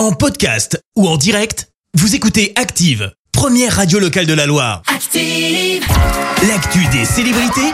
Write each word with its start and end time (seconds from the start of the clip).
En 0.00 0.12
podcast 0.12 0.82
ou 0.96 1.06
en 1.06 1.18
direct, 1.18 1.68
vous 1.92 2.14
écoutez 2.14 2.54
Active, 2.56 3.12
première 3.32 3.76
radio 3.76 3.98
locale 3.98 4.24
de 4.24 4.32
la 4.32 4.46
Loire. 4.46 4.80
Active. 4.86 5.84
L'actu 6.48 6.86
des 6.86 7.04
célébrités, 7.04 7.70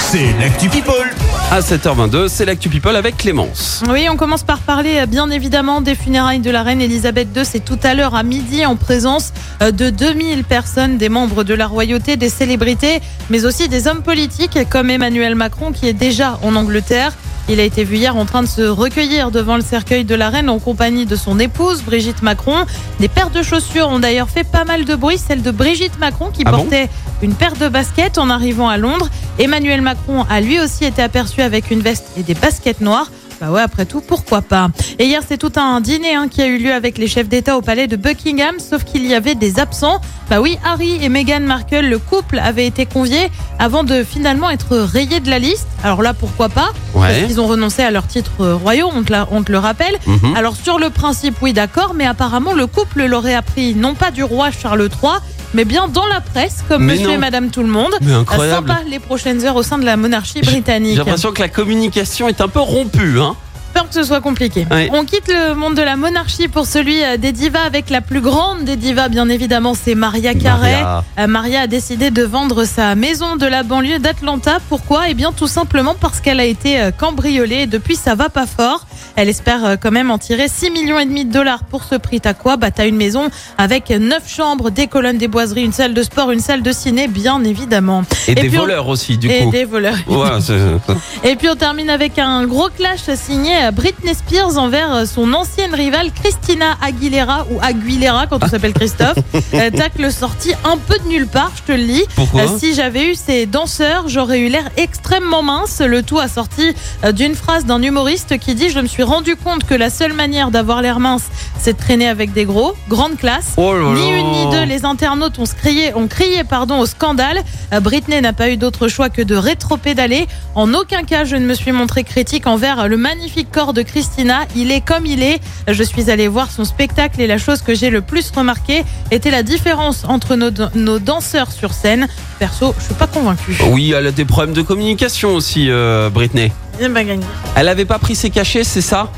c'est 0.00 0.32
l'actu 0.40 0.68
People. 0.68 1.08
À 1.52 1.60
7h22, 1.60 2.26
c'est 2.26 2.46
l'actu 2.46 2.68
People 2.68 2.96
avec 2.96 3.18
Clémence. 3.18 3.84
Oui, 3.88 4.08
on 4.10 4.16
commence 4.16 4.42
par 4.42 4.58
parler 4.58 4.96
euh, 4.98 5.06
bien 5.06 5.30
évidemment 5.30 5.80
des 5.80 5.94
funérailles 5.94 6.40
de 6.40 6.50
la 6.50 6.64
reine 6.64 6.80
Elisabeth 6.80 7.28
II. 7.36 7.44
C'est 7.44 7.64
tout 7.64 7.78
à 7.84 7.94
l'heure 7.94 8.16
à 8.16 8.24
midi 8.24 8.66
en 8.66 8.74
présence 8.74 9.32
euh, 9.62 9.70
de 9.70 9.88
2000 9.88 10.42
personnes, 10.42 10.98
des 10.98 11.08
membres 11.08 11.44
de 11.44 11.54
la 11.54 11.68
royauté, 11.68 12.16
des 12.16 12.28
célébrités, 12.28 13.00
mais 13.30 13.44
aussi 13.44 13.68
des 13.68 13.86
hommes 13.86 14.02
politiques 14.02 14.58
comme 14.68 14.90
Emmanuel 14.90 15.36
Macron 15.36 15.70
qui 15.70 15.86
est 15.86 15.92
déjà 15.92 16.40
en 16.42 16.56
Angleterre. 16.56 17.12
Il 17.48 17.60
a 17.60 17.62
été 17.62 17.84
vu 17.84 17.96
hier 17.96 18.16
en 18.16 18.24
train 18.24 18.42
de 18.42 18.48
se 18.48 18.62
recueillir 18.62 19.30
devant 19.30 19.54
le 19.54 19.62
cercueil 19.62 20.04
de 20.04 20.14
la 20.16 20.30
reine 20.30 20.48
en 20.48 20.58
compagnie 20.58 21.06
de 21.06 21.14
son 21.14 21.38
épouse 21.38 21.82
Brigitte 21.82 22.22
Macron. 22.22 22.66
Des 22.98 23.08
paires 23.08 23.30
de 23.30 23.40
chaussures 23.40 23.88
ont 23.88 24.00
d'ailleurs 24.00 24.28
fait 24.28 24.42
pas 24.42 24.64
mal 24.64 24.84
de 24.84 24.94
bruit, 24.96 25.16
celle 25.16 25.42
de 25.42 25.52
Brigitte 25.52 25.98
Macron 26.00 26.30
qui 26.32 26.42
Ah 26.44 26.50
bon 26.50 26.58
portait 26.58 26.88
une 27.22 27.34
paire 27.34 27.54
de 27.54 27.68
baskets 27.68 28.18
en 28.18 28.30
arrivant 28.30 28.68
à 28.68 28.78
Londres. 28.78 29.08
Emmanuel 29.38 29.80
Macron 29.80 30.24
a 30.28 30.40
lui 30.40 30.58
aussi 30.58 30.84
été 30.84 31.00
aperçu 31.02 31.40
avec 31.40 31.70
une 31.70 31.80
veste 31.80 32.06
et 32.16 32.24
des 32.24 32.34
baskets 32.34 32.80
noires. 32.80 33.10
Bah 33.40 33.50
ouais, 33.50 33.60
après 33.60 33.84
tout, 33.84 34.00
pourquoi 34.00 34.40
pas 34.40 34.68
Et 34.98 35.04
hier, 35.04 35.20
c'est 35.26 35.36
tout 35.36 35.52
un 35.56 35.80
dîner 35.82 36.14
hein, 36.14 36.26
qui 36.28 36.40
a 36.40 36.46
eu 36.46 36.56
lieu 36.56 36.72
avec 36.72 36.96
les 36.96 37.06
chefs 37.06 37.28
d'État 37.28 37.58
au 37.58 37.60
palais 37.60 37.86
de 37.86 37.96
Buckingham, 37.96 38.58
sauf 38.58 38.82
qu'il 38.84 39.04
y 39.06 39.14
avait 39.14 39.34
des 39.34 39.58
absents. 39.60 40.00
Bah 40.30 40.40
oui, 40.40 40.58
Harry 40.64 40.98
et 41.04 41.08
Meghan 41.10 41.40
Markle, 41.40 41.86
le 41.86 41.98
couple, 41.98 42.38
avait 42.38 42.66
été 42.66 42.86
conviés 42.86 43.30
avant 43.58 43.84
de 43.84 44.02
finalement 44.04 44.48
être 44.48 44.78
rayés 44.78 45.20
de 45.20 45.28
la 45.28 45.38
liste. 45.38 45.66
Alors 45.84 46.00
là, 46.00 46.14
pourquoi 46.14 46.48
pas? 46.48 46.70
Parce 46.94 47.04
Ouais. 47.18 47.26
qu'ils 47.26 47.38
ont 47.40 47.46
renoncé 47.46 47.82
à 47.82 47.90
leur 47.90 48.06
titre 48.06 48.30
euh, 48.40 48.54
royaux, 48.54 48.88
on 48.94 49.02
te, 49.02 49.12
la- 49.12 49.28
on 49.30 49.42
te 49.42 49.52
le 49.52 49.58
rappelle. 49.58 49.96
Mhm. 50.06 50.34
Alors 50.34 50.56
sur 50.56 50.78
le 50.78 50.88
principe, 50.88 51.36
oui, 51.42 51.52
d'accord, 51.52 51.92
mais 51.94 52.06
apparemment 52.06 52.54
le 52.54 52.66
couple 52.66 53.04
l'aurait 53.04 53.34
appris 53.34 53.74
non 53.74 53.94
pas 53.94 54.10
du 54.10 54.24
roi 54.24 54.50
Charles 54.50 54.88
III, 55.02 55.12
mais 55.56 55.64
bien 55.64 55.88
dans 55.88 56.06
la 56.06 56.20
presse, 56.20 56.62
comme 56.68 56.84
Mais 56.84 56.92
monsieur 56.92 57.08
non. 57.08 57.14
et 57.14 57.18
madame 57.18 57.48
tout 57.50 57.62
le 57.62 57.68
monde. 57.68 57.94
Mais 58.02 58.12
Euh, 58.12 58.20
incroyable. 58.20 58.68
Sympa 58.68 58.80
les 58.88 58.98
prochaines 58.98 59.42
heures 59.44 59.56
au 59.56 59.62
sein 59.62 59.78
de 59.78 59.86
la 59.86 59.96
monarchie 59.96 60.40
J'ai 60.42 60.50
britannique. 60.52 60.98
l'impression 60.98 61.32
que 61.32 61.40
la 61.40 61.48
communication 61.48 62.28
est 62.28 62.40
un 62.42 62.48
peu 62.48 62.60
rompue. 62.60 63.18
Hein. 63.20 63.34
Que 63.74 63.94
ce 63.94 64.04
soit 64.04 64.22
compliqué. 64.22 64.66
On 64.92 65.04
quitte 65.04 65.28
le 65.28 65.54
monde 65.54 65.74
de 65.74 65.82
la 65.82 65.96
monarchie 65.96 66.48
pour 66.48 66.64
celui 66.66 67.02
euh, 67.04 67.18
des 67.18 67.32
divas 67.32 67.60
avec 67.66 67.90
la 67.90 68.00
plus 68.00 68.22
grande 68.22 68.64
des 68.64 68.76
divas, 68.76 69.08
bien 69.08 69.28
évidemment, 69.28 69.74
c'est 69.74 69.94
Maria 69.94 70.32
Carey. 70.34 70.72
Maria. 70.82 71.04
Euh, 71.18 71.26
Maria 71.26 71.60
a 71.62 71.66
décidé 71.66 72.10
de 72.10 72.22
vendre 72.22 72.64
sa 72.64 72.94
maison 72.94 73.36
de 73.36 73.44
la 73.46 73.62
banlieue 73.64 73.98
d'Atlanta. 73.98 74.58
Pourquoi? 74.70 75.08
Eh 75.10 75.14
bien, 75.14 75.30
tout 75.32 75.46
simplement 75.46 75.94
parce 76.00 76.20
qu'elle 76.20 76.40
a 76.40 76.46
été 76.46 76.88
cambriolée 76.98 77.62
et 77.62 77.66
depuis, 77.66 77.96
ça 77.96 78.14
va 78.14 78.30
pas 78.30 78.46
fort. 78.46 78.86
Elle 79.14 79.28
espère 79.28 79.64
euh, 79.64 79.76
quand 79.80 79.90
même 79.92 80.10
en 80.10 80.18
tirer 80.18 80.48
6 80.48 80.70
millions 80.70 80.98
et 80.98 81.04
demi 81.06 81.24
de 81.24 81.32
dollars 81.32 81.64
pour 81.64 81.84
ce 81.84 81.94
prix. 81.94 82.20
T'as 82.20 82.34
quoi? 82.34 82.56
Bah, 82.56 82.70
t'as 82.70 82.86
une 82.86 82.96
maison 82.96 83.28
avec 83.58 83.90
9 83.90 84.22
chambres, 84.28 84.70
des 84.70 84.86
colonnes, 84.88 85.18
des 85.18 85.28
boiseries, 85.28 85.64
une 85.64 85.72
salle 85.72 85.94
de 85.94 86.02
sport, 86.02 86.30
une 86.32 86.40
salle 86.40 86.62
de 86.62 86.72
ciné, 86.72 87.08
bien 87.08 87.42
évidemment. 87.44 88.02
Et, 88.28 88.34
des 88.34 88.48
puis 88.48 88.58
on- 88.58 88.62
voleurs 88.62 88.88
aussi, 88.88 89.16
du 89.18 89.30
et 89.30 89.44
coup. 89.44 89.50
des 89.50 89.64
voleurs. 89.64 89.96
Ouais, 90.08 90.28
Et 91.24 91.36
puis 91.36 91.48
on 91.48 91.54
termine 91.56 91.90
avec 91.90 92.18
un 92.18 92.44
gros 92.46 92.68
clash 92.68 93.00
signé 93.14 93.52
Britney 93.72 94.14
Spears 94.14 94.58
envers 94.58 95.06
son 95.06 95.32
ancienne 95.32 95.74
rivale 95.74 96.10
Christina 96.12 96.76
Aguilera 96.82 97.46
ou 97.50 97.58
Aguilera 97.62 98.26
quand 98.26 98.42
on 98.42 98.48
s'appelle 98.48 98.72
Christophe. 98.72 99.16
Euh, 99.54 99.70
Tacle 99.70 100.10
sorti 100.12 100.52
un 100.64 100.76
peu 100.76 100.98
de 100.98 101.08
nulle 101.08 101.26
part, 101.28 101.52
je 101.56 101.62
te 101.62 101.72
le 101.72 101.82
lis. 101.84 102.04
Pourquoi 102.14 102.42
Euh, 102.42 102.58
si 102.58 102.74
j'avais 102.74 103.10
eu 103.10 103.14
ces 103.14 103.46
danseurs, 103.46 104.08
j'aurais 104.08 104.40
eu 104.40 104.48
l'air 104.48 104.64
extrêmement 104.76 105.42
mince. 105.42 105.80
Le 105.80 106.02
tout 106.02 106.18
a 106.18 106.28
sorti 106.28 106.74
euh, 107.04 107.12
d'une 107.12 107.34
phrase 107.34 107.64
d'un 107.64 107.80
humoriste 107.82 108.38
qui 108.38 108.54
dit 108.54 108.68
Je 108.70 108.80
me 108.80 108.86
suis 108.86 108.95
rendu 109.02 109.36
compte 109.36 109.64
que 109.64 109.74
la 109.74 109.90
seule 109.90 110.12
manière 110.12 110.50
d'avoir 110.50 110.82
l'air 110.82 111.00
mince, 111.00 111.24
c'est 111.58 111.74
de 111.74 111.78
traîner 111.78 112.08
avec 112.08 112.32
des 112.32 112.44
gros. 112.44 112.74
Grande 112.88 113.16
classe. 113.16 113.54
Oh 113.56 113.74
là 113.74 113.94
Ni 113.94 114.10
une 114.10 114.30
ni 114.30 114.50
deux, 114.50 114.64
les 114.64 114.84
internautes 114.84 115.38
ont 115.38 115.44
crié, 115.44 115.94
ont 115.94 116.08
crié 116.08 116.44
pardon, 116.44 116.78
au 116.80 116.86
scandale. 116.86 117.42
Euh, 117.72 117.80
Britney 117.80 118.20
n'a 118.20 118.32
pas 118.32 118.50
eu 118.50 118.56
d'autre 118.56 118.88
choix 118.88 119.08
que 119.08 119.22
de 119.22 119.34
rétro-pédaler. 119.34 120.26
En 120.54 120.72
aucun 120.74 121.02
cas, 121.02 121.24
je 121.24 121.36
ne 121.36 121.46
me 121.46 121.54
suis 121.54 121.72
montré 121.72 122.04
critique 122.04 122.46
envers 122.46 122.88
le 122.88 122.96
magnifique 122.96 123.50
corps 123.50 123.72
de 123.72 123.82
Christina. 123.82 124.40
Il 124.54 124.70
est 124.70 124.80
comme 124.80 125.06
il 125.06 125.22
est. 125.22 125.40
Je 125.68 125.82
suis 125.82 126.10
allée 126.10 126.28
voir 126.28 126.50
son 126.50 126.64
spectacle 126.64 127.20
et 127.20 127.26
la 127.26 127.38
chose 127.38 127.62
que 127.62 127.74
j'ai 127.74 127.90
le 127.90 128.00
plus 128.00 128.30
remarqué 128.30 128.84
était 129.10 129.30
la 129.30 129.42
différence 129.42 130.04
entre 130.04 130.36
nos, 130.36 130.50
nos 130.74 130.98
danseurs 130.98 131.52
sur 131.52 131.72
scène. 131.72 132.08
Perso, 132.38 132.74
je 132.78 132.84
suis 132.84 132.94
pas 132.94 133.06
convaincue. 133.06 133.56
Oui, 133.70 133.92
elle 133.96 134.06
a 134.06 134.12
des 134.12 134.24
problèmes 134.24 134.54
de 134.54 134.62
communication 134.62 135.34
aussi, 135.34 135.70
euh, 135.70 136.10
Britney. 136.10 136.52
J'ai 136.78 136.88
pas 136.88 137.04
gagné. 137.04 137.24
Elle 137.54 137.68
avait 137.68 137.84
pas 137.84 137.98
pris 137.98 138.14
ses 138.14 138.30
cachets, 138.30 138.64
c'est 138.64 138.80
ça? 138.80 139.08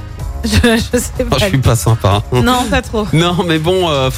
Je, 0.45 0.51
je 0.51 0.99
sais 0.99 1.11
oh, 1.21 1.25
pas. 1.25 1.39
Je 1.39 1.45
suis 1.47 1.59
pas 1.59 1.77
sympa. 1.77 2.23
Non, 2.33 2.65
pas 2.71 2.83
trop. 2.83 3.07
Non, 3.13 3.45
mais 3.47 3.59
bon, 3.59 3.89
euh, 3.89 4.11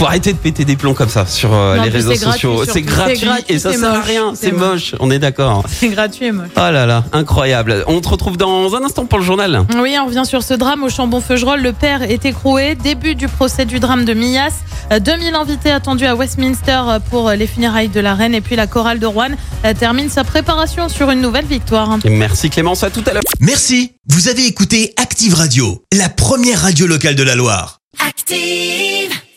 faut 0.00 0.06
arrêter 0.06 0.32
de 0.32 0.38
péter 0.38 0.64
des 0.64 0.76
plombs 0.76 0.94
comme 0.94 1.10
ça 1.10 1.26
sur 1.26 1.52
euh, 1.52 1.76
Non, 1.76 1.82
les 1.82 1.90
réseaux 1.90 2.14
sociaux. 2.14 2.64
C'est 2.64 2.80
gratuit, 2.80 3.20
gratuit, 3.20 3.44
et 3.50 3.58
ça 3.58 3.70
sert 3.74 3.84
à 3.84 3.98
moche. 3.98 4.06
rien. 4.06 4.32
C'est 4.34 4.50
moche. 4.50 4.94
On 4.98 5.10
est 5.10 5.18
d'accord. 5.18 5.62
C'est 5.68 5.88
gratuit 5.88 6.24
et 6.24 6.32
moche. 6.32 6.48
Oh 6.56 6.60
là 6.60 6.86
là, 6.86 7.04
incroyable. 7.12 7.84
On 7.86 8.00
te 8.00 8.08
retrouve 8.08 8.38
dans 8.38 8.74
un 8.74 8.82
instant 8.82 9.04
pour 9.04 9.18
le 9.18 9.24
journal. 9.26 9.66
Oui, 9.76 9.94
on 10.00 10.06
revient 10.06 10.22
sur 10.24 10.42
ce 10.42 10.54
drame 10.54 10.84
au 10.84 10.88
Chambon-Feugerolles. 10.88 11.60
Le 11.60 11.74
père 11.74 12.00
est 12.00 12.24
écroué. 12.24 12.76
Début 12.76 13.14
du 13.14 13.28
procès 13.28 13.66
du 13.66 13.78
drame 13.78 14.06
de 14.06 14.14
Millas. 14.14 14.54
Euh, 14.90 15.00
2000 15.00 15.34
invités 15.34 15.70
attendus 15.70 16.06
à 16.06 16.16
Westminster 16.16 16.80
euh, 16.88 16.98
pour 17.10 17.28
les 17.32 17.46
funérailles 17.46 17.88
de 17.90 18.00
la 18.00 18.14
reine. 18.14 18.34
Et 18.34 18.40
puis 18.40 18.56
la 18.56 18.66
chorale 18.66 19.00
de 19.00 19.06
Rouen 19.06 19.28
euh, 19.66 19.74
termine 19.78 20.08
sa 20.08 20.24
préparation 20.24 20.88
sur 20.88 21.10
une 21.10 21.20
nouvelle 21.20 21.44
victoire. 21.44 21.98
Et 22.04 22.08
merci 22.08 22.48
Clémence, 22.48 22.84
à 22.84 22.88
tout 22.90 23.04
à 23.06 23.12
l'heure. 23.12 23.22
Merci, 23.40 23.92
vous 24.08 24.28
avez 24.28 24.46
écouté 24.46 24.94
Active 24.96 25.34
Radio, 25.34 25.84
la 25.92 26.08
première 26.08 26.62
radio 26.62 26.86
locale 26.86 27.16
de 27.16 27.22
la 27.22 27.34
Loire. 27.34 27.80
Active. 28.08 29.20